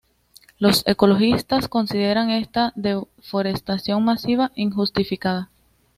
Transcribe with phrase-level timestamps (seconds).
[0.57, 5.51] Los ecologistas consideran esta deforestación masiva injustificada.